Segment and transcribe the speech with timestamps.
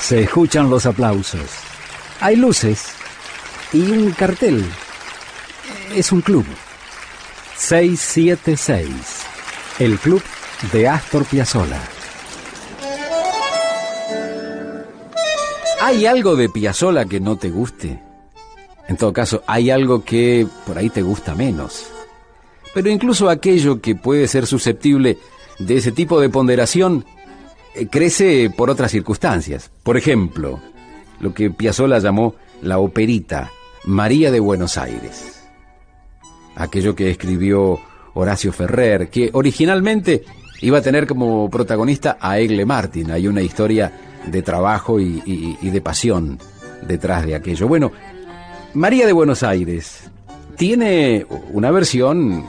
[0.00, 1.50] Se escuchan los aplausos.
[2.20, 2.86] Hay luces
[3.72, 4.64] y un cartel.
[5.94, 6.46] Es un club.
[7.56, 8.88] 676.
[9.78, 10.22] El club
[10.72, 11.80] de Astor Piazzolla.
[15.80, 18.00] ¿Hay algo de Piazzolla que no te guste?
[18.88, 21.86] En todo caso, hay algo que por ahí te gusta menos.
[22.74, 25.18] Pero incluso aquello que puede ser susceptible
[25.58, 27.04] de ese tipo de ponderación
[27.86, 29.70] crece por otras circunstancias.
[29.82, 30.60] Por ejemplo,
[31.20, 33.50] lo que Piazzolla llamó la operita
[33.84, 35.42] María de Buenos Aires.
[36.56, 37.78] Aquello que escribió
[38.14, 40.24] Horacio Ferrer, que originalmente
[40.60, 43.10] iba a tener como protagonista a Egle Martin.
[43.10, 43.92] Hay una historia
[44.26, 45.22] de trabajo y,
[45.60, 46.38] y de pasión
[46.86, 47.68] detrás de aquello.
[47.68, 47.92] Bueno,
[48.74, 50.10] María de Buenos Aires
[50.56, 52.44] tiene una versión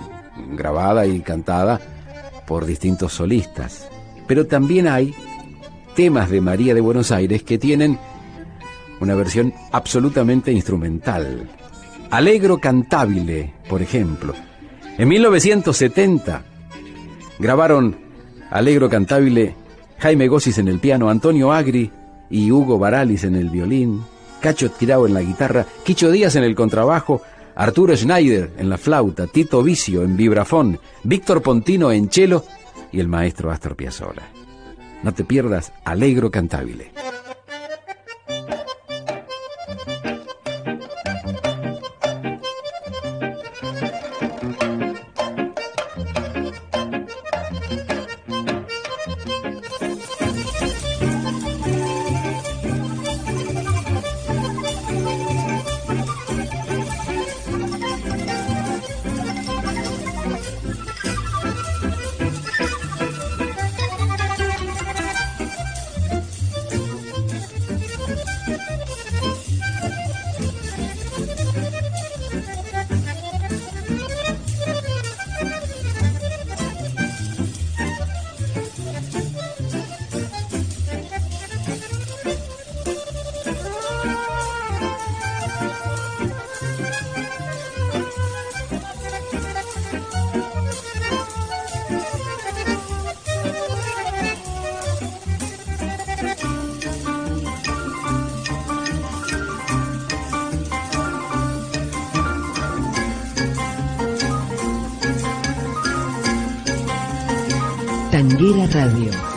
[0.53, 1.79] grabada y cantada
[2.47, 3.87] por distintos solistas,
[4.27, 5.13] pero también hay
[5.99, 7.99] temas de María de Buenos Aires que tienen
[9.01, 11.49] una versión absolutamente instrumental.
[12.09, 14.33] Alegro Cantabile, por ejemplo.
[14.97, 16.41] En 1970
[17.37, 17.97] grabaron
[18.49, 19.55] Alegro Cantabile
[19.97, 21.91] Jaime Gossis en el piano, Antonio Agri
[22.29, 24.01] y Hugo Baralis en el violín,
[24.39, 27.23] Cacho Tirao en la guitarra, Quicho Díaz en el contrabajo,
[27.55, 32.45] Arturo Schneider en la flauta, Tito Vicio en vibrafón, Víctor Pontino en cello
[32.89, 34.39] y el maestro Astor Piazzolla.
[35.01, 36.91] No te pierdas Alegro Cantabile.
[108.19, 109.28] Tanguera Radio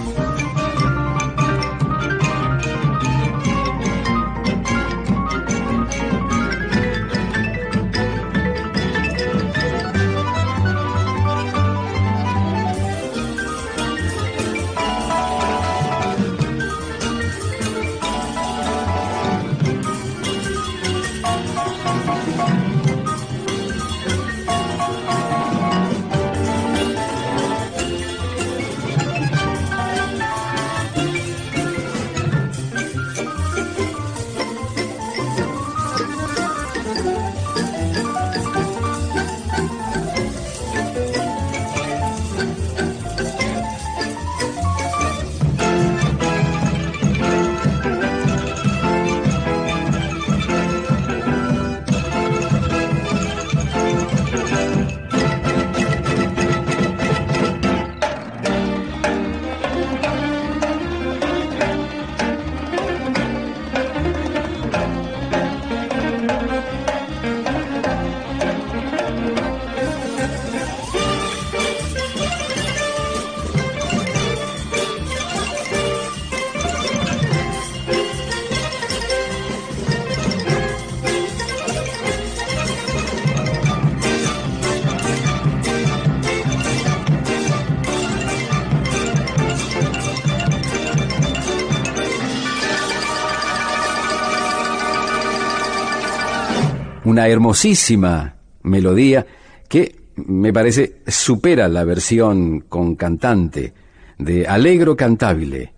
[97.04, 99.26] una hermosísima melodía
[99.68, 103.72] que me parece supera la versión con cantante
[104.18, 105.72] de Alegro Cantabile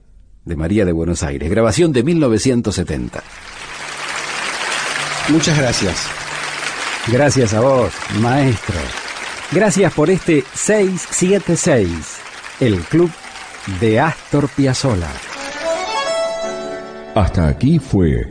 [0.45, 3.23] de María de Buenos Aires, grabación de 1970.
[5.31, 6.07] Muchas gracias.
[7.11, 8.77] Gracias a vos, maestro.
[9.53, 11.91] Gracias por este 676,
[12.61, 13.11] el club
[13.81, 15.11] de Astor Piazzolla.
[17.15, 18.31] Hasta aquí fue